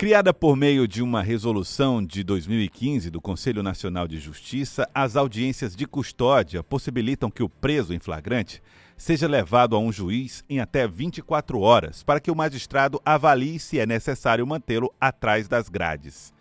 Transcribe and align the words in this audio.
Criada 0.00 0.32
por 0.32 0.56
meio 0.56 0.88
de 0.88 1.02
uma 1.02 1.20
resolução 1.20 2.02
de 2.02 2.24
2015 2.24 3.10
do 3.10 3.20
Conselho 3.20 3.62
Nacional 3.62 4.08
de 4.08 4.18
Justiça, 4.18 4.88
as 4.94 5.14
audiências 5.14 5.76
de 5.76 5.84
custódia 5.86 6.62
possibilitam 6.62 7.30
que 7.30 7.42
o 7.42 7.50
preso 7.50 7.92
em 7.92 7.98
flagrante 7.98 8.62
seja 8.96 9.28
levado 9.28 9.76
a 9.76 9.78
um 9.78 9.92
juiz 9.92 10.42
em 10.48 10.58
até 10.58 10.88
24 10.88 11.60
horas 11.60 12.02
para 12.02 12.18
que 12.18 12.30
o 12.30 12.34
magistrado 12.34 12.98
avalie 13.04 13.58
se 13.58 13.78
é 13.78 13.84
necessário 13.84 14.46
mantê-lo 14.46 14.90
atrás 14.98 15.46
das 15.46 15.68
grades. 15.68 16.32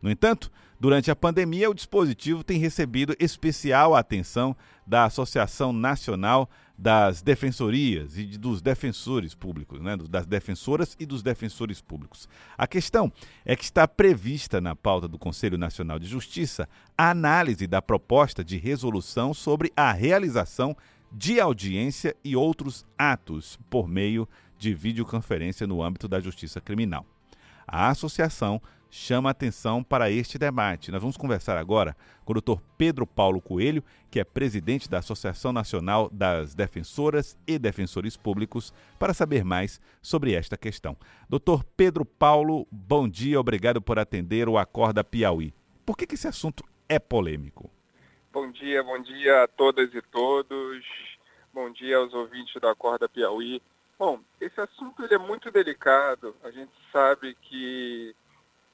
No 0.00 0.12
entanto, 0.12 0.48
durante 0.78 1.10
a 1.10 1.16
pandemia, 1.16 1.68
o 1.68 1.74
dispositivo 1.74 2.44
tem 2.44 2.60
recebido 2.60 3.16
especial 3.18 3.96
atenção 3.96 4.56
da 4.86 5.06
Associação 5.06 5.72
Nacional 5.72 6.48
das 6.78 7.20
defensorias 7.20 8.16
e 8.16 8.38
dos 8.38 8.62
defensores 8.62 9.34
públicos, 9.34 9.80
né? 9.80 9.96
das 10.08 10.24
defensoras 10.26 10.96
e 11.00 11.04
dos 11.04 11.24
defensores 11.24 11.80
públicos. 11.80 12.28
A 12.56 12.68
questão 12.68 13.12
é 13.44 13.56
que 13.56 13.64
está 13.64 13.88
prevista 13.88 14.60
na 14.60 14.76
pauta 14.76 15.08
do 15.08 15.18
Conselho 15.18 15.58
Nacional 15.58 15.98
de 15.98 16.06
Justiça 16.06 16.68
a 16.96 17.10
análise 17.10 17.66
da 17.66 17.82
proposta 17.82 18.44
de 18.44 18.56
resolução 18.56 19.34
sobre 19.34 19.72
a 19.76 19.92
realização 19.92 20.76
de 21.10 21.40
audiência 21.40 22.14
e 22.22 22.36
outros 22.36 22.86
atos 22.96 23.58
por 23.68 23.88
meio 23.88 24.28
de 24.56 24.72
videoconferência 24.72 25.66
no 25.66 25.82
âmbito 25.82 26.06
da 26.06 26.20
justiça 26.20 26.60
criminal. 26.60 27.04
A 27.66 27.88
associação 27.88 28.62
chama 28.90 29.30
atenção 29.30 29.82
para 29.82 30.10
este 30.10 30.38
debate. 30.38 30.90
Nós 30.90 31.00
vamos 31.00 31.16
conversar 31.16 31.56
agora 31.56 31.96
com 32.24 32.32
o 32.32 32.40
Dr. 32.40 32.60
Pedro 32.76 33.06
Paulo 33.06 33.40
Coelho, 33.40 33.82
que 34.10 34.20
é 34.20 34.24
presidente 34.24 34.88
da 34.88 34.98
Associação 34.98 35.52
Nacional 35.52 36.08
das 36.10 36.54
Defensoras 36.54 37.38
e 37.46 37.58
Defensores 37.58 38.16
Públicos, 38.16 38.72
para 38.98 39.14
saber 39.14 39.44
mais 39.44 39.80
sobre 40.00 40.32
esta 40.32 40.56
questão. 40.56 40.96
Dr. 41.28 41.62
Pedro 41.76 42.04
Paulo, 42.04 42.66
bom 42.70 43.08
dia, 43.08 43.38
obrigado 43.38 43.80
por 43.80 43.98
atender 43.98 44.48
o 44.48 44.58
Acorda 44.58 45.04
Piauí. 45.04 45.52
Por 45.84 45.96
que, 45.96 46.06
que 46.06 46.14
esse 46.14 46.28
assunto 46.28 46.64
é 46.88 46.98
polêmico? 46.98 47.70
Bom 48.32 48.50
dia, 48.50 48.82
bom 48.82 49.00
dia 49.00 49.44
a 49.44 49.48
todas 49.48 49.94
e 49.94 50.02
todos. 50.02 50.84
Bom 51.52 51.70
dia 51.72 51.96
aos 51.96 52.12
ouvintes 52.14 52.60
da 52.60 52.70
Acorda 52.70 53.08
Piauí. 53.08 53.60
Bom, 53.98 54.20
esse 54.40 54.60
assunto 54.60 55.02
ele 55.02 55.14
é 55.14 55.18
muito 55.18 55.50
delicado. 55.50 56.36
A 56.44 56.50
gente 56.50 56.70
sabe 56.92 57.34
que 57.42 58.14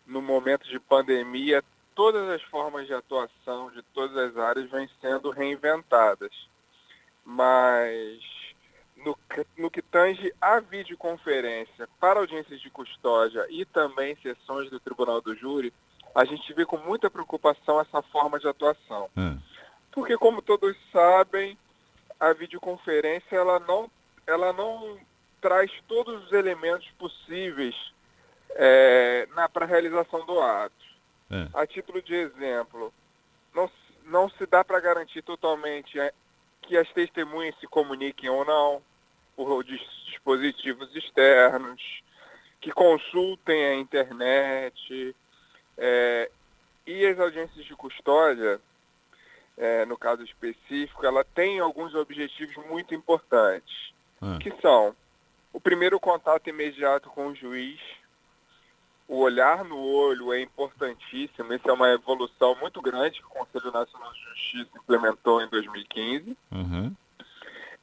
no 0.06 0.20
momento 0.20 0.68
de 0.68 0.78
pandemia, 0.78 1.62
todas 1.94 2.28
as 2.28 2.42
formas 2.42 2.86
de 2.86 2.94
atuação 2.94 3.70
de 3.70 3.82
todas 3.94 4.16
as 4.16 4.36
áreas 4.36 4.70
vêm 4.70 4.88
sendo 5.00 5.30
reinventadas. 5.30 6.32
Mas 7.24 8.20
no, 8.96 9.16
no 9.56 9.70
que 9.70 9.82
tange 9.82 10.32
a 10.40 10.60
videoconferência 10.60 11.88
para 12.00 12.20
audiências 12.20 12.60
de 12.60 12.70
custódia 12.70 13.46
e 13.50 13.64
também 13.64 14.16
sessões 14.16 14.70
do 14.70 14.80
Tribunal 14.80 15.20
do 15.20 15.34
Júri, 15.34 15.72
a 16.14 16.24
gente 16.24 16.52
vê 16.52 16.64
com 16.64 16.76
muita 16.78 17.10
preocupação 17.10 17.80
essa 17.80 18.00
forma 18.02 18.38
de 18.38 18.46
atuação. 18.46 19.10
Hum. 19.16 19.38
Porque, 19.90 20.16
como 20.16 20.42
todos 20.42 20.76
sabem, 20.92 21.58
a 22.18 22.32
videoconferência 22.32 23.36
ela 23.36 23.58
não, 23.60 23.90
ela 24.26 24.52
não 24.52 24.98
traz 25.40 25.70
todos 25.88 26.24
os 26.24 26.32
elementos 26.32 26.88
possíveis 26.98 27.74
é, 28.54 29.26
para 29.52 29.64
a 29.64 29.68
realização 29.68 30.24
do 30.24 30.40
ato. 30.40 30.84
É. 31.30 31.48
A 31.54 31.66
título 31.66 32.02
de 32.02 32.14
exemplo, 32.14 32.92
não, 33.54 33.70
não 34.04 34.28
se 34.30 34.46
dá 34.46 34.64
para 34.64 34.80
garantir 34.80 35.22
totalmente 35.22 35.98
é, 35.98 36.12
que 36.62 36.76
as 36.76 36.90
testemunhas 36.92 37.58
se 37.58 37.66
comuniquem 37.66 38.30
ou 38.30 38.44
não 38.44 38.82
por 39.36 39.64
dispositivos 39.64 40.94
externos, 40.94 42.02
que 42.60 42.70
consultem 42.70 43.64
a 43.64 43.74
internet. 43.74 45.14
É, 45.76 46.30
e 46.86 47.06
as 47.06 47.18
audiências 47.18 47.64
de 47.64 47.74
custódia, 47.74 48.60
é, 49.56 49.84
no 49.86 49.96
caso 49.96 50.22
específico, 50.22 51.04
ela 51.04 51.24
tem 51.24 51.58
alguns 51.58 51.94
objetivos 51.94 52.56
muito 52.66 52.94
importantes, 52.94 53.92
ah. 54.20 54.38
que 54.40 54.52
são 54.60 54.94
o 55.52 55.60
primeiro 55.60 55.98
contato 55.98 56.48
imediato 56.48 57.08
com 57.10 57.28
o 57.28 57.34
juiz, 57.34 57.80
o 59.06 59.18
olhar 59.18 59.64
no 59.64 59.78
olho 59.78 60.32
é 60.32 60.40
importantíssimo. 60.40 61.52
Isso 61.52 61.68
é 61.68 61.72
uma 61.72 61.90
evolução 61.90 62.56
muito 62.60 62.80
grande 62.80 63.20
que 63.20 63.26
o 63.26 63.30
Conselho 63.30 63.72
Nacional 63.72 64.12
de 64.12 64.20
Justiça 64.20 64.70
implementou 64.76 65.42
em 65.42 65.48
2015. 65.48 66.36
Uhum. 66.50 66.94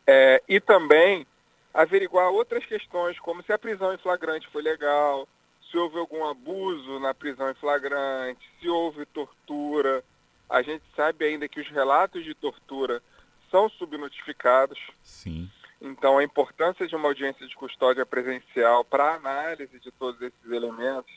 É, 0.08 0.42
e 0.48 0.60
também 0.60 1.26
averiguar 1.74 2.30
outras 2.30 2.66
questões, 2.66 3.20
como 3.20 3.44
se 3.44 3.54
a 3.54 3.58
prisão 3.58 3.94
em 3.94 3.98
flagrante 3.98 4.48
foi 4.52 4.62
legal, 4.62 5.28
se 5.70 5.78
houve 5.78 5.98
algum 5.98 6.26
abuso 6.26 7.00
na 7.00 7.14
prisão 7.14 7.50
em 7.50 7.56
flagrante, 7.56 8.42
se 8.60 8.68
houve 8.68 9.06
tortura. 9.06 10.04
A 10.50 10.62
gente 10.62 10.84
sabe 10.96 11.26
ainda 11.26 11.48
que 11.48 11.62
os 11.62 11.70
relatos 11.70 12.26
de 12.26 12.34
tortura 12.34 13.02
são 13.50 13.70
subnotificados. 13.70 14.80
Sim. 15.02 15.50
Então, 15.82 16.20
a 16.20 16.24
importância 16.24 16.88
de 16.88 16.96
uma 16.96 17.08
audiência 17.08 17.48
de 17.48 17.56
custódia 17.56 18.06
presencial 18.06 18.86
para 18.86 19.16
análise 19.16 19.80
de 19.80 19.92
todos 19.92 20.22
esses 20.22 20.52
elementos 20.52 21.12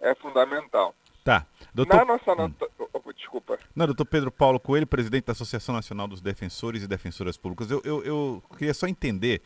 é 0.00 0.14
fundamental. 0.14 0.94
Tá. 1.24 1.44
Doutor... 1.74 1.96
Na 1.96 2.04
nossa 2.04 2.32
hum. 2.32 2.36
nota... 2.36 2.70
Oh, 2.78 3.12
desculpa. 3.12 3.58
Não, 3.74 3.86
doutor 3.86 4.04
Pedro 4.04 4.30
Paulo 4.30 4.60
Coelho, 4.60 4.86
presidente 4.86 5.24
da 5.24 5.32
Associação 5.32 5.74
Nacional 5.74 6.06
dos 6.06 6.20
Defensores 6.20 6.84
e 6.84 6.86
Defensoras 6.86 7.36
Públicas. 7.36 7.68
Eu, 7.68 7.82
eu, 7.84 8.04
eu 8.04 8.42
queria 8.56 8.72
só 8.72 8.86
entender, 8.86 9.42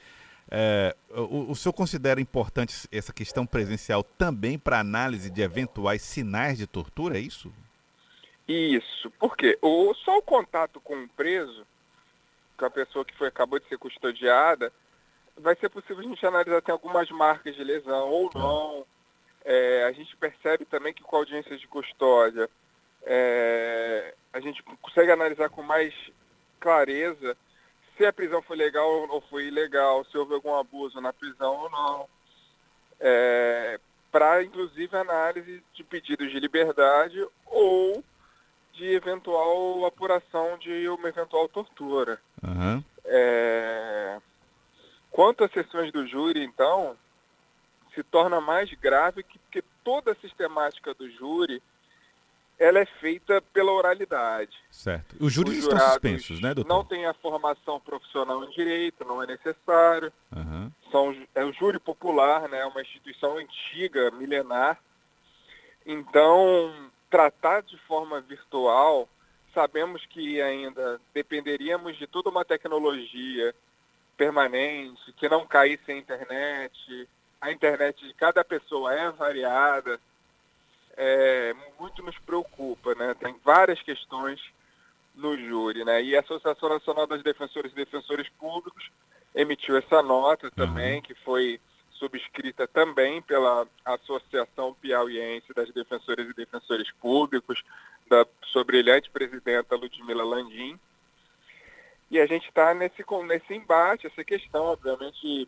é, 0.51 0.95
o, 1.11 1.51
o 1.51 1.57
senhor 1.57 1.73
considera 1.73 2.21
importante 2.21 2.87
essa 2.93 3.15
questão 3.15 3.47
presencial 3.47 4.03
também 4.03 4.59
para 4.59 4.79
análise 4.79 5.31
de 5.31 5.41
eventuais 5.41 6.03
sinais 6.03 6.59
de 6.59 6.67
tortura, 6.67 7.17
é 7.17 7.21
isso? 7.21 7.51
Isso, 8.47 9.11
porque 9.19 9.57
o, 9.63 9.95
só 9.95 10.19
o 10.19 10.23
contato 10.23 10.81
com 10.81 11.05
o 11.05 11.09
preso 11.09 11.65
com 12.61 12.67
a 12.67 12.71
pessoa 12.71 13.05
que 13.05 13.17
foi, 13.17 13.29
acabou 13.29 13.59
de 13.59 13.67
ser 13.67 13.79
custodiada, 13.79 14.71
vai 15.37 15.57
ser 15.57 15.71
possível 15.71 16.01
a 16.01 16.03
gente 16.03 16.27
analisar 16.27 16.57
se 16.57 16.67
tem 16.67 16.73
algumas 16.73 17.11
marcas 17.11 17.57
de 17.57 17.65
lesão 17.65 18.11
ou 18.11 18.31
não. 18.35 18.87
É, 19.43 19.85
a 19.85 19.93
gente 19.93 20.15
percebe 20.19 20.67
também 20.67 20.93
que 20.93 21.03
com 21.03 21.17
a 21.17 21.21
audiência 21.21 21.57
de 21.57 21.67
custódia, 21.67 22.51
é, 23.05 24.15
a 24.31 24.41
gente 24.41 24.63
consegue 24.83 25.11
analisar 25.11 25.49
com 25.49 25.63
mais 25.63 25.95
clareza 26.61 27.35
se 27.97 28.05
a 28.05 28.13
prisão 28.13 28.43
foi 28.43 28.57
legal 28.59 29.09
ou 29.09 29.21
foi 29.23 29.47
ilegal, 29.47 30.05
se 30.05 30.19
houve 30.19 30.35
algum 30.35 30.55
abuso 30.55 31.01
na 31.01 31.15
prisão 31.15 31.57
ou 31.57 31.71
não. 31.71 32.09
É, 33.01 33.81
para 34.13 34.43
inclusive 34.43 34.95
análise 34.95 35.63
de 35.73 35.83
pedidos 35.83 36.31
de 36.31 36.39
liberdade 36.39 37.27
ou 37.47 38.05
eventual 39.01 39.85
apuração 39.85 40.59
de 40.59 40.89
uma 40.89 41.09
eventual 41.09 41.49
tortura. 41.49 42.21
Uhum. 42.43 42.83
É... 43.05 44.19
Quanto 45.11 45.45
às 45.45 45.53
sessões 45.53 45.91
do 45.93 46.07
júri, 46.07 46.45
então, 46.45 46.97
se 47.95 48.03
torna 48.05 48.41
mais 48.41 48.73
grave 48.75 49.23
que, 49.23 49.39
porque 49.39 49.65
toda 49.83 50.13
a 50.13 50.17
sistemática 50.17 50.95
do 50.95 51.11
júri 51.11 51.63
ela 52.59 52.79
é 52.79 52.85
feita 52.85 53.41
pela 53.55 53.73
oralidade. 53.73 54.55
Certo. 54.71 55.17
Os 55.19 55.33
júris 55.33 55.59
Os 55.59 55.65
estão 55.65 55.79
suspensos, 55.79 56.43
né, 56.43 56.53
doutor? 56.53 56.69
Não 56.69 56.85
tem 56.85 57.07
a 57.07 57.15
formação 57.15 57.81
profissional 57.81 58.45
em 58.45 58.51
direito, 58.51 59.03
não 59.03 59.23
é 59.23 59.27
necessário. 59.27 60.13
Uhum. 60.31 60.71
São, 60.93 61.17
é 61.35 61.43
o 61.43 61.53
júri 61.55 61.79
popular, 61.79 62.49
né, 62.51 62.61
é 62.61 62.67
uma 62.67 62.83
instituição 62.83 63.39
antiga, 63.39 64.11
milenar. 64.11 64.79
Então, 65.87 66.91
tratar 67.11 67.63
de 67.63 67.77
forma 67.79 68.21
virtual, 68.21 69.09
sabemos 69.53 70.07
que 70.07 70.41
ainda 70.41 71.01
dependeríamos 71.13 71.99
de 71.99 72.07
toda 72.07 72.31
uma 72.31 72.45
tecnologia 72.45 73.55
permanente, 74.17 75.13
que 75.17 75.29
não 75.29 75.47
caísse 75.47 75.91
a 75.91 75.97
internet. 75.97 77.09
A 77.41 77.51
internet 77.51 78.07
de 78.07 78.15
cada 78.15 78.45
pessoa 78.45 78.95
é 78.95 79.11
variada. 79.11 79.99
É, 80.97 81.55
muito 81.79 82.03
nos 82.03 82.19
preocupa, 82.19 82.95
né? 82.95 83.15
Tem 83.15 83.35
várias 83.45 83.81
questões 83.83 84.41
no 85.15 85.37
júri, 85.37 85.85
né? 85.85 86.03
E 86.03 86.17
a 86.17 86.21
Associação 86.21 86.69
Nacional 86.69 87.07
das 87.07 87.23
Defensoras 87.23 87.73
e 87.73 87.75
Defensores 87.75 88.29
Públicos 88.39 88.91
emitiu 89.35 89.77
essa 89.77 90.03
nota 90.03 90.51
também, 90.51 90.97
uhum. 90.97 91.03
que 91.03 91.15
foi 91.15 91.61
subscrita 92.01 92.67
também 92.67 93.21
pela 93.21 93.69
Associação 93.85 94.75
Piauiense 94.75 95.53
das 95.55 95.71
Defensoras 95.71 96.29
e 96.29 96.35
Defensores 96.35 96.91
Públicos, 96.93 97.63
da 98.09 98.27
sua 98.47 98.65
brilhante 98.65 99.11
presidenta 99.11 99.77
Ludmila 99.77 100.25
Landim. 100.25 100.81
E 102.11 102.19
a 102.19 102.27
gente 102.27 102.49
está 102.49 102.75
nesse, 102.75 103.05
nesse 103.25 103.55
embate, 103.55 104.07
essa 104.07 104.25
questão, 104.25 104.65
obviamente, 104.65 105.47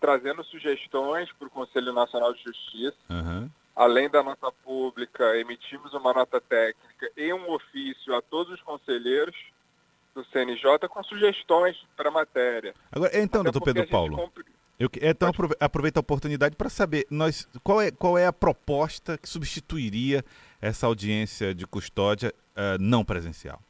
trazendo 0.00 0.44
sugestões 0.44 1.32
para 1.32 1.46
o 1.46 1.50
Conselho 1.50 1.92
Nacional 1.94 2.34
de 2.34 2.42
Justiça. 2.42 2.96
Uhum. 3.08 3.48
Além 3.74 4.10
da 4.10 4.22
nota 4.22 4.52
pública, 4.52 5.36
emitimos 5.38 5.94
uma 5.94 6.12
nota 6.12 6.40
técnica 6.40 7.10
e 7.16 7.32
um 7.32 7.50
ofício 7.50 8.14
a 8.14 8.20
todos 8.20 8.52
os 8.52 8.62
conselheiros 8.62 9.34
do 10.14 10.24
CNJ 10.26 10.88
com 10.88 11.02
sugestões 11.02 11.76
para 11.96 12.08
a 12.08 12.12
matéria. 12.12 12.74
Agora, 12.92 13.18
então, 13.18 13.40
Até 13.40 13.50
doutor 13.50 13.64
Pedro 13.64 13.88
Paulo. 13.88 14.30
Eu, 14.78 14.88
então 15.00 15.30
aproveita 15.60 16.00
a 16.00 16.02
oportunidade 16.02 16.56
para 16.56 16.68
saber 16.68 17.06
nós, 17.08 17.48
qual, 17.62 17.80
é, 17.80 17.92
qual 17.92 18.18
é 18.18 18.26
a 18.26 18.32
proposta 18.32 19.16
que 19.16 19.28
substituiria 19.28 20.24
essa 20.60 20.86
audiência 20.86 21.54
de 21.54 21.66
custódia 21.66 22.34
uh, 22.56 22.80
não 22.80 23.04
presencial. 23.04 23.60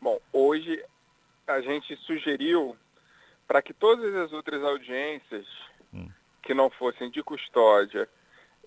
Bom, 0.00 0.20
hoje 0.32 0.84
a 1.46 1.60
gente 1.60 1.96
sugeriu 1.96 2.76
para 3.46 3.62
que 3.62 3.72
todas 3.72 4.14
as 4.14 4.32
outras 4.32 4.62
audiências 4.62 5.46
hum. 5.94 6.10
que 6.42 6.52
não 6.52 6.68
fossem 6.68 7.10
de 7.10 7.22
custódia 7.22 8.06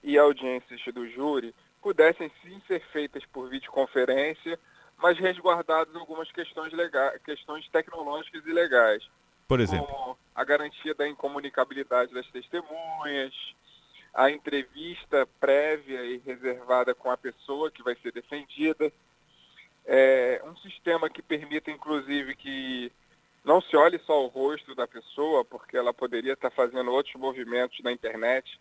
e 0.03 0.17
audiências 0.17 0.81
do 0.93 1.07
júri 1.09 1.53
pudessem 1.81 2.31
sim 2.41 2.59
ser 2.67 2.81
feitas 2.91 3.23
por 3.25 3.49
videoconferência, 3.49 4.57
mas 4.97 5.17
resguardadas 5.17 5.95
algumas 5.95 6.31
questões 6.31 6.73
legais, 6.73 7.21
questões 7.23 7.67
tecnológicas 7.69 8.45
e 8.45 8.51
legais. 8.51 9.07
Por 9.51 9.59
exemplo, 9.59 10.17
a 10.33 10.45
garantia 10.45 10.95
da 10.95 11.05
incomunicabilidade 11.05 12.13
das 12.13 12.25
testemunhas, 12.27 13.33
a 14.13 14.31
entrevista 14.31 15.27
prévia 15.41 16.05
e 16.05 16.19
reservada 16.19 16.95
com 16.95 17.11
a 17.11 17.17
pessoa 17.17 17.69
que 17.69 17.83
vai 17.83 17.93
ser 17.95 18.13
defendida, 18.13 18.89
é, 19.85 20.41
um 20.45 20.55
sistema 20.55 21.09
que 21.09 21.21
permita, 21.21 21.69
inclusive, 21.69 22.33
que 22.37 22.89
não 23.43 23.59
se 23.59 23.75
olhe 23.75 23.99
só 24.05 24.23
o 24.23 24.27
rosto 24.27 24.73
da 24.73 24.87
pessoa, 24.87 25.43
porque 25.43 25.75
ela 25.75 25.93
poderia 25.93 26.31
estar 26.31 26.51
fazendo 26.51 26.89
outros 26.89 27.15
movimentos 27.15 27.77
na 27.83 27.91
internet, 27.91 28.57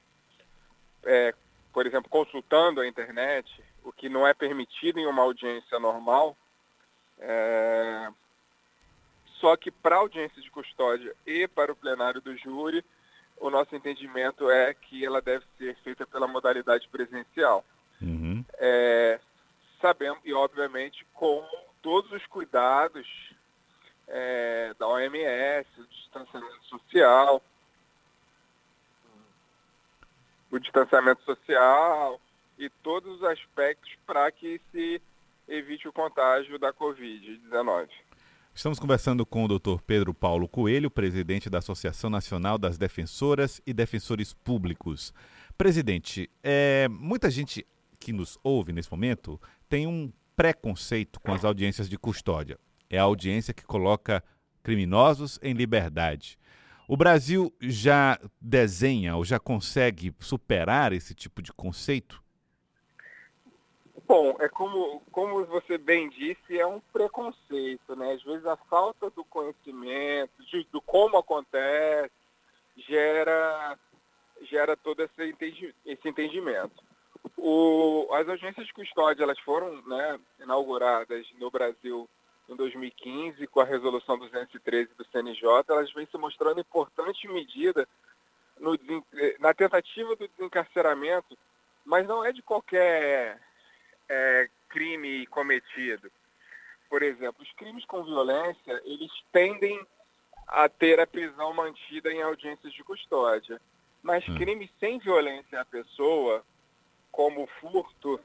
é, 1.04 1.32
por 1.72 1.86
exemplo, 1.86 2.10
consultando 2.10 2.80
a 2.80 2.88
internet, 2.88 3.48
o 3.84 3.92
que 3.92 4.08
não 4.08 4.26
é 4.26 4.34
permitido 4.34 4.98
em 4.98 5.06
uma 5.06 5.22
audiência 5.22 5.78
normal. 5.78 6.36
É, 7.20 8.08
só 9.40 9.56
que 9.56 9.70
para 9.70 9.96
a 9.96 9.98
audiência 9.98 10.40
de 10.40 10.50
custódia 10.50 11.14
e 11.26 11.48
para 11.48 11.72
o 11.72 11.76
plenário 11.76 12.20
do 12.20 12.36
júri, 12.36 12.84
o 13.38 13.48
nosso 13.48 13.74
entendimento 13.74 14.50
é 14.50 14.74
que 14.74 15.04
ela 15.04 15.22
deve 15.22 15.44
ser 15.56 15.74
feita 15.76 16.06
pela 16.06 16.28
modalidade 16.28 16.86
presencial. 16.88 17.64
Uhum. 18.00 18.44
É, 18.58 19.18
sabemos, 19.80 20.20
e 20.24 20.34
obviamente 20.34 21.06
com 21.14 21.42
todos 21.80 22.12
os 22.12 22.26
cuidados 22.26 23.34
é, 24.06 24.74
da 24.78 24.86
OMS, 24.86 25.68
o 25.78 25.86
distanciamento 25.86 26.64
social, 26.64 27.42
o 30.50 30.58
distanciamento 30.58 31.22
social 31.22 32.20
e 32.58 32.68
todos 32.68 33.16
os 33.16 33.24
aspectos 33.24 33.90
para 34.06 34.30
que 34.30 34.60
se 34.70 35.00
evite 35.48 35.88
o 35.88 35.92
contágio 35.92 36.58
da 36.58 36.72
Covid-19. 36.74 37.88
Estamos 38.54 38.78
conversando 38.78 39.24
com 39.24 39.44
o 39.44 39.48
Dr. 39.48 39.80
Pedro 39.86 40.12
Paulo 40.12 40.48
Coelho, 40.48 40.90
presidente 40.90 41.48
da 41.48 41.58
Associação 41.58 42.10
Nacional 42.10 42.58
das 42.58 42.76
Defensoras 42.76 43.62
e 43.66 43.72
Defensores 43.72 44.34
Públicos. 44.34 45.14
Presidente, 45.56 46.28
é, 46.42 46.88
muita 46.88 47.30
gente 47.30 47.66
que 47.98 48.12
nos 48.12 48.38
ouve 48.42 48.72
nesse 48.72 48.90
momento 48.90 49.40
tem 49.68 49.86
um 49.86 50.12
preconceito 50.36 51.20
com 51.20 51.32
as 51.32 51.44
audiências 51.44 51.88
de 51.88 51.96
custódia. 51.96 52.58
É 52.90 52.98
a 52.98 53.04
audiência 53.04 53.54
que 53.54 53.64
coloca 53.64 54.22
criminosos 54.62 55.38
em 55.42 55.54
liberdade. 55.54 56.38
O 56.88 56.96
Brasil 56.96 57.54
já 57.60 58.18
desenha 58.40 59.16
ou 59.16 59.24
já 59.24 59.38
consegue 59.38 60.12
superar 60.18 60.92
esse 60.92 61.14
tipo 61.14 61.40
de 61.40 61.52
conceito? 61.52 62.22
Bom, 64.10 64.34
é 64.40 64.48
como, 64.48 65.00
como 65.12 65.44
você 65.46 65.78
bem 65.78 66.08
disse, 66.08 66.58
é 66.58 66.66
um 66.66 66.80
preconceito, 66.80 67.94
né? 67.94 68.14
Às 68.14 68.22
vezes 68.24 68.44
a 68.44 68.56
falta 68.56 69.08
do 69.08 69.24
conhecimento, 69.24 70.32
de, 70.46 70.66
do 70.72 70.80
como 70.80 71.16
acontece, 71.16 72.10
gera, 72.76 73.78
gera 74.42 74.76
todo 74.76 75.04
esse, 75.04 75.24
entendi, 75.24 75.72
esse 75.86 76.08
entendimento. 76.08 76.82
O, 77.36 78.08
as 78.14 78.28
agências 78.28 78.66
de 78.66 78.72
custódia 78.72 79.22
elas 79.22 79.38
foram 79.38 79.80
né, 79.82 80.18
inauguradas 80.40 81.24
no 81.38 81.48
Brasil 81.48 82.10
em 82.48 82.56
2015 82.56 83.46
com 83.46 83.60
a 83.60 83.64
resolução 83.64 84.18
213 84.18 84.90
do 84.98 85.04
CNJ, 85.04 85.46
elas 85.68 85.92
vêm 85.92 86.06
se 86.06 86.18
mostrando 86.18 86.58
importante 86.58 87.28
medida 87.28 87.86
no, 88.58 88.76
na 89.38 89.54
tentativa 89.54 90.16
do 90.16 90.26
desencarceramento, 90.26 91.38
mas 91.84 92.08
não 92.08 92.24
é 92.24 92.32
de 92.32 92.42
qualquer 92.42 93.38
é, 94.10 94.48
crime 94.68 95.24
cometido. 95.28 96.10
Por 96.88 97.02
exemplo, 97.02 97.42
os 97.42 97.52
crimes 97.52 97.84
com 97.84 98.02
violência, 98.02 98.82
eles 98.84 99.10
tendem 99.32 99.86
a 100.46 100.68
ter 100.68 100.98
a 100.98 101.06
prisão 101.06 101.54
mantida 101.54 102.12
em 102.12 102.20
audiências 102.20 102.72
de 102.72 102.82
custódia. 102.82 103.60
Mas 104.02 104.28
hum. 104.28 104.34
crimes 104.34 104.68
sem 104.80 104.98
violência 104.98 105.60
à 105.60 105.64
pessoa, 105.64 106.44
como 107.12 107.46
furto, 107.60 108.20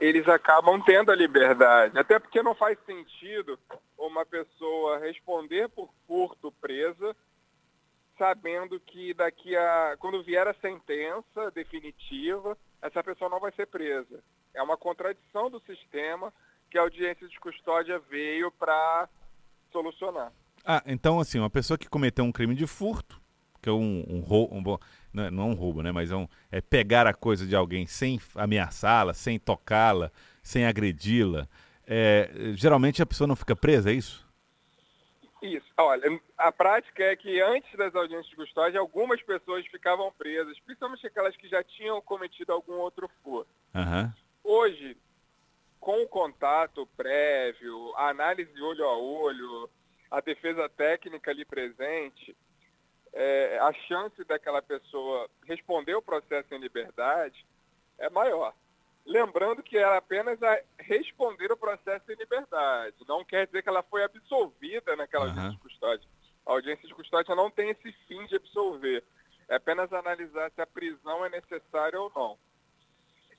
eles 0.00 0.26
acabam 0.26 0.82
tendo 0.82 1.12
a 1.12 1.14
liberdade. 1.14 1.98
Até 1.98 2.18
porque 2.18 2.42
não 2.42 2.54
faz 2.54 2.78
sentido 2.86 3.58
uma 3.98 4.24
pessoa 4.24 4.98
responder 4.98 5.68
por 5.68 5.90
furto 6.06 6.50
presa, 6.52 7.14
sabendo 8.16 8.80
que 8.80 9.12
daqui 9.12 9.54
a. 9.54 9.96
quando 9.98 10.22
vier 10.22 10.48
a 10.48 10.54
sentença 10.54 11.50
definitiva, 11.50 12.56
essa 12.80 13.04
pessoa 13.04 13.28
não 13.28 13.40
vai 13.40 13.52
ser 13.52 13.66
presa. 13.66 14.22
É 14.56 14.62
uma 14.62 14.76
contradição 14.76 15.50
do 15.50 15.60
sistema 15.60 16.32
que 16.70 16.78
a 16.78 16.80
audiência 16.80 17.28
de 17.28 17.38
custódia 17.38 17.98
veio 17.98 18.50
para 18.50 19.08
solucionar. 19.70 20.32
Ah, 20.64 20.82
então 20.86 21.20
assim, 21.20 21.38
uma 21.38 21.50
pessoa 21.50 21.78
que 21.78 21.88
cometeu 21.88 22.24
um 22.24 22.32
crime 22.32 22.54
de 22.54 22.66
furto, 22.66 23.20
que 23.62 23.68
é 23.68 23.72
um, 23.72 24.04
um, 24.08 24.24
um, 24.28 24.58
um 24.58 24.78
não, 25.12 25.24
é, 25.24 25.30
não 25.30 25.42
é 25.44 25.46
um 25.46 25.54
roubo, 25.54 25.82
né? 25.82 25.92
Mas 25.92 26.10
é, 26.10 26.16
um, 26.16 26.26
é 26.50 26.60
pegar 26.60 27.06
a 27.06 27.14
coisa 27.14 27.46
de 27.46 27.54
alguém 27.54 27.86
sem 27.86 28.18
ameaçá-la, 28.34 29.12
sem 29.14 29.38
tocá-la, 29.38 30.10
sem 30.42 30.66
agredi-la. 30.66 31.46
É, 31.86 32.30
geralmente 32.54 33.02
a 33.02 33.06
pessoa 33.06 33.28
não 33.28 33.36
fica 33.36 33.54
presa, 33.54 33.90
é 33.90 33.94
isso? 33.94 34.26
Isso. 35.42 35.66
Olha, 35.76 36.20
a 36.38 36.50
prática 36.50 37.04
é 37.04 37.14
que 37.14 37.40
antes 37.40 37.70
das 37.76 37.94
audiências 37.94 38.28
de 38.30 38.36
custódia, 38.36 38.80
algumas 38.80 39.22
pessoas 39.22 39.66
ficavam 39.66 40.10
presas, 40.12 40.58
principalmente 40.60 41.06
aquelas 41.06 41.36
que 41.36 41.48
já 41.48 41.62
tinham 41.62 42.00
cometido 42.00 42.52
algum 42.52 42.74
outro 42.74 43.08
furto. 43.22 43.50
Uhum. 43.74 44.10
Com 45.86 46.02
o 46.02 46.08
contato 46.08 46.84
prévio, 46.96 47.94
a 47.94 48.08
análise 48.08 48.60
olho 48.60 48.84
a 48.84 48.98
olho, 48.98 49.70
a 50.10 50.20
defesa 50.20 50.68
técnica 50.68 51.30
ali 51.30 51.44
presente, 51.44 52.36
é, 53.12 53.56
a 53.60 53.72
chance 53.72 54.24
daquela 54.24 54.60
pessoa 54.60 55.30
responder 55.44 55.94
o 55.94 56.02
processo 56.02 56.52
em 56.52 56.58
liberdade 56.58 57.46
é 57.98 58.10
maior. 58.10 58.52
Lembrando 59.06 59.62
que 59.62 59.78
era 59.78 59.96
apenas 59.96 60.42
a 60.42 60.60
responder 60.76 61.52
o 61.52 61.56
processo 61.56 62.10
em 62.10 62.16
liberdade. 62.16 62.96
Não 63.06 63.24
quer 63.24 63.46
dizer 63.46 63.62
que 63.62 63.68
ela 63.68 63.84
foi 63.84 64.02
absolvida 64.02 64.96
naquela 64.96 65.26
uhum. 65.26 65.30
audiência 65.30 65.52
de 65.52 65.62
custódia. 65.62 66.08
A 66.44 66.50
audiência 66.50 66.88
de 66.88 66.94
custódia 66.96 67.32
não 67.36 67.48
tem 67.48 67.70
esse 67.70 67.92
fim 68.08 68.26
de 68.26 68.34
absolver. 68.34 69.04
É 69.48 69.54
apenas 69.54 69.92
analisar 69.92 70.50
se 70.50 70.60
a 70.60 70.66
prisão 70.66 71.24
é 71.24 71.28
necessária 71.28 72.00
ou 72.00 72.10
não. 72.12 72.35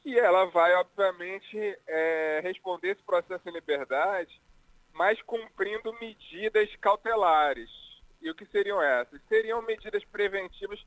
E 0.07 0.17
ela 0.17 0.45
vai, 0.45 0.73
obviamente, 0.75 1.57
é, 1.85 2.39
responder 2.41 2.91
esse 2.91 3.03
processo 3.03 3.41
em 3.49 3.51
liberdade, 3.51 4.41
mas 4.93 5.21
cumprindo 5.23 5.93
medidas 5.99 6.73
cautelares 6.77 7.69
e 8.21 8.31
o 8.31 8.33
que 8.33 8.45
seriam 8.45 8.81
essas? 8.81 9.19
Seriam 9.27 9.61
medidas 9.61 10.05
preventivas 10.05 10.81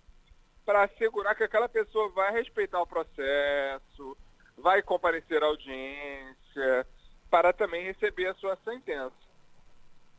para 0.64 0.84
assegurar 0.84 1.36
que 1.36 1.44
aquela 1.44 1.68
pessoa 1.68 2.08
vai 2.12 2.32
respeitar 2.32 2.80
o 2.80 2.86
processo, 2.86 4.16
vai 4.56 4.80
comparecer 4.80 5.42
à 5.42 5.48
audiência, 5.48 6.86
para 7.28 7.52
também 7.52 7.84
receber 7.84 8.28
a 8.28 8.34
sua 8.36 8.56
sentença. 8.64 9.12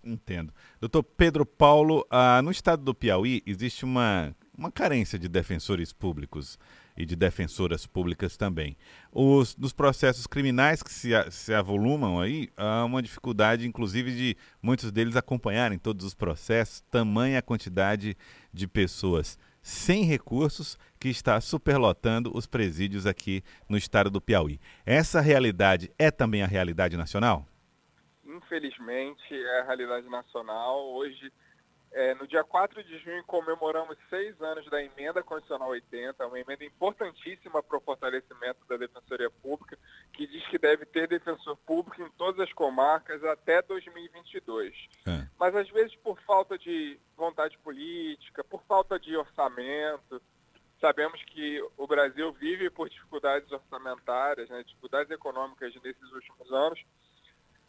Entendo. 0.03 0.53
Doutor 0.79 1.01
Pedro 1.01 1.43
Paulo, 1.43 2.05
ah, 2.07 2.39
no 2.43 2.51
estado 2.51 2.83
do 2.83 2.93
Piauí 2.93 3.41
existe 3.47 3.83
uma, 3.83 4.35
uma 4.55 4.71
carência 4.71 5.17
de 5.17 5.27
defensores 5.27 5.91
públicos 5.91 6.59
e 6.95 7.05
de 7.05 7.15
defensoras 7.15 7.85
públicas 7.85 8.37
também. 8.37 8.75
Os, 9.11 9.55
nos 9.55 9.73
processos 9.73 10.27
criminais 10.27 10.81
que 10.83 10.91
se, 10.91 11.09
se 11.31 11.53
avolumam 11.53 12.19
aí, 12.19 12.49
há 12.55 12.85
uma 12.85 13.01
dificuldade, 13.01 13.67
inclusive, 13.67 14.11
de 14.11 14.37
muitos 14.61 14.91
deles 14.91 15.15
acompanharem 15.15 15.77
todos 15.77 16.05
os 16.05 16.13
processos, 16.13 16.81
tamanha 16.91 17.39
a 17.39 17.41
quantidade 17.41 18.15
de 18.53 18.67
pessoas 18.67 19.37
sem 19.61 20.03
recursos 20.03 20.77
que 20.99 21.09
está 21.09 21.39
superlotando 21.39 22.31
os 22.35 22.47
presídios 22.47 23.05
aqui 23.05 23.43
no 23.69 23.77
estado 23.77 24.09
do 24.09 24.21
Piauí. 24.21 24.59
Essa 24.85 25.21
realidade 25.21 25.91
é 25.99 26.09
também 26.09 26.41
a 26.41 26.47
realidade 26.47 26.97
nacional? 26.97 27.45
Infelizmente, 28.25 29.33
é 29.33 29.61
a 29.61 29.65
realidade 29.65 30.09
nacional. 30.09 30.93
Hoje, 30.93 31.31
É, 31.93 32.15
no 32.15 32.25
dia 32.25 32.41
4 32.41 32.81
de 32.85 32.99
junho 32.99 33.21
comemoramos 33.25 33.97
seis 34.09 34.39
anos 34.41 34.65
da 34.69 34.81
emenda 34.81 35.21
constitucional 35.21 35.69
80, 35.69 36.25
uma 36.25 36.39
emenda 36.39 36.63
importantíssima 36.63 37.61
para 37.61 37.77
o 37.77 37.81
fortalecimento 37.81 38.65
da 38.69 38.77
defensoria 38.77 39.29
pública, 39.29 39.77
que 40.13 40.25
diz 40.25 40.47
que 40.47 40.57
deve 40.57 40.85
ter 40.85 41.07
defensor 41.07 41.57
público 41.57 42.01
em 42.01 42.09
todas 42.11 42.39
as 42.39 42.53
comarcas 42.53 43.21
até 43.25 43.61
2022. 43.61 44.73
É. 45.05 45.27
Mas 45.37 45.53
às 45.53 45.69
vezes 45.69 45.93
por 45.97 46.17
falta 46.21 46.57
de 46.57 46.97
vontade 47.17 47.57
política, 47.57 48.41
por 48.41 48.63
falta 48.63 48.97
de 48.97 49.17
orçamento, 49.17 50.21
sabemos 50.79 51.21
que 51.25 51.61
o 51.77 51.85
Brasil 51.85 52.31
vive 52.31 52.69
por 52.69 52.89
dificuldades 52.89 53.51
orçamentárias, 53.51 54.49
né, 54.49 54.63
dificuldades 54.63 55.11
econômicas 55.11 55.73
nesses 55.83 56.11
últimos 56.13 56.51
anos. 56.53 56.81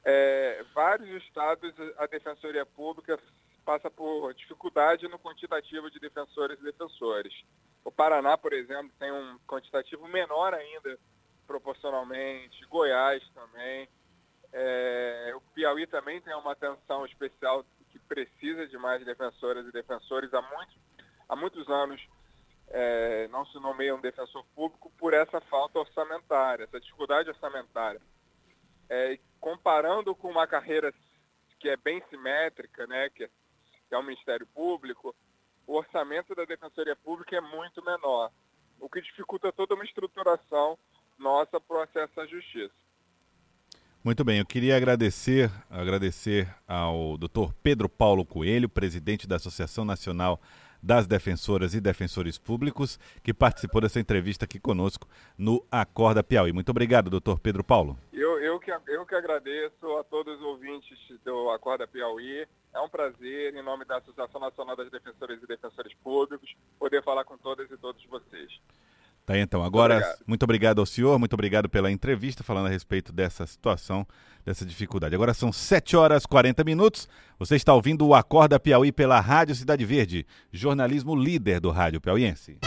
É, 0.05 0.65
vários 0.75 1.23
estados 1.25 1.73
a 1.99 2.07
defensoria 2.07 2.67
pública 2.67 3.19
passa 3.65 3.91
por 3.91 4.35
dificuldade 4.35 5.09
no 5.09 5.19
quantitativo 5.19 5.91
de 5.91 5.99
defensores 5.99 6.59
e 6.59 6.65
defensores. 6.65 7.33
O 7.85 7.91
Paraná, 7.91 8.37
por 8.37 8.53
exemplo, 8.53 8.93
tem 8.99 9.11
um 9.11 9.39
quantitativo 9.47 10.07
menor 10.09 10.55
ainda 10.55 10.99
proporcionalmente, 11.47 12.65
Goiás 12.67 13.23
também. 13.35 13.89
É, 14.53 15.33
o 15.35 15.41
Piauí 15.55 15.87
também 15.87 16.21
tem 16.21 16.35
uma 16.35 16.53
atenção 16.53 17.05
especial 17.07 17.65
que 17.91 17.99
precisa 18.01 18.67
de 18.67 18.77
mais 18.79 19.05
defensoras 19.05 19.67
e 19.67 19.73
defensores. 19.73 20.33
Há, 20.33 20.43
muito, 20.43 20.75
há 21.29 21.37
muitos 21.37 21.69
anos 21.69 22.01
é, 22.69 23.29
não 23.29 23.45
se 23.47 23.59
nomeia 23.59 23.95
um 23.95 24.01
defensor 24.01 24.45
público 24.55 24.91
por 24.99 25.13
essa 25.13 25.41
falta 25.43 25.79
orçamentária, 25.79 26.65
essa 26.65 26.81
dificuldade 26.81 27.29
orçamentária. 27.29 28.01
É, 28.89 29.19
comparando 29.41 30.15
com 30.15 30.31
uma 30.31 30.47
carreira 30.47 30.93
que 31.59 31.69
é 31.69 31.77
bem 31.77 32.03
simétrica, 32.11 32.87
né, 32.87 33.09
que 33.11 33.25
é 33.25 33.31
que 33.93 33.97
é 33.97 33.99
o 33.99 34.03
Ministério 34.03 34.47
Público, 34.55 35.15
o 35.67 35.77
orçamento 35.77 36.35
da 36.35 36.47
Defensoria 36.47 36.97
Pública 36.97 37.37
é 37.37 37.43
muito 37.43 37.85
menor, 37.85 38.31
o 38.81 38.89
que 38.89 39.03
dificulta 39.03 39.53
toda 39.53 39.75
uma 39.75 39.85
estruturação 39.85 40.79
nossa 41.19 41.61
para 41.61 41.77
o 41.77 41.81
acesso 41.83 42.19
à 42.19 42.27
justiça. 42.27 42.73
Muito 44.03 44.25
bem, 44.25 44.39
eu 44.39 44.47
queria 44.47 44.79
agradecer, 44.79 45.51
agradecer 45.69 46.49
ao 46.67 47.19
Dr. 47.19 47.53
Pedro 47.63 47.87
Paulo 47.87 48.25
Coelho, 48.25 48.67
presidente 48.67 49.29
da 49.29 49.37
Associação 49.37 49.85
Nacional 49.85 50.41
das 50.83 51.07
Defensoras 51.07 51.75
e 51.75 51.81
Defensores 51.81 52.39
Públicos, 52.39 52.99
que 53.23 53.35
participou 53.35 53.83
dessa 53.83 54.01
entrevista 54.01 54.47
aqui 54.47 54.59
conosco 54.59 55.07
no 55.37 55.63
Acorda 55.71 56.25
Piauí. 56.25 56.51
Muito 56.51 56.71
obrigado, 56.71 57.11
doutor 57.11 57.39
Pedro 57.39 57.63
Paulo. 57.63 57.99
Eu, 58.43 58.59
que, 58.59 58.73
eu 58.89 59.07
que 59.07 59.15
agradeço 59.15 59.97
a 59.99 60.03
todos 60.03 60.37
os 60.41 60.45
ouvintes 60.45 60.99
do 61.25 61.49
Acorda 61.51 61.87
Piauí. 61.87 62.45
É 62.75 62.81
um 62.81 62.89
prazer, 62.89 63.55
em 63.55 63.63
nome 63.63 63.85
da 63.85 63.99
Associação 63.99 64.41
Nacional 64.41 64.75
das 64.75 64.91
Defensoras 64.91 65.41
e 65.41 65.47
Defensores 65.47 65.95
Públicos, 66.03 66.53
poder 66.77 67.05
falar 67.05 67.23
com 67.23 67.39
todas 67.39 67.71
e 67.71 67.77
todos 67.77 68.05
vocês. 68.07 68.51
Tá 69.25 69.39
então. 69.39 69.63
Agora, 69.63 69.95
muito 69.95 70.03
obrigado. 70.03 70.25
muito 70.27 70.43
obrigado 70.43 70.79
ao 70.81 70.87
senhor, 70.87 71.19
muito 71.21 71.35
obrigado 71.35 71.69
pela 71.69 71.89
entrevista, 71.89 72.43
falando 72.43 72.67
a 72.67 72.71
respeito 72.71 73.13
dessa 73.13 73.47
situação, 73.47 74.05
dessa 74.45 74.67
dificuldade. 74.67 75.15
Agora 75.15 75.33
são 75.33 75.53
7 75.53 75.97
horas 75.97 76.25
e 76.25 76.29
40 76.29 76.65
minutos. 76.65 77.09
Você 77.39 77.55
está 77.55 77.73
ouvindo 77.73 78.05
o 78.05 78.13
Acorda 78.13 78.59
Piauí 78.59 78.91
pela 78.91 79.21
Rádio 79.21 79.55
Cidade 79.55 79.85
Verde, 79.85 80.27
jornalismo 80.51 81.15
líder 81.15 81.61
do 81.61 81.71
rádio 81.71 82.01
piauiense. 82.01 82.59